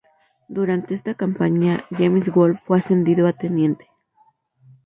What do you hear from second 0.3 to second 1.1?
Durante